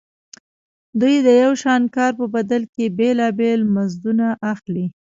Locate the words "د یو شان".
1.27-1.81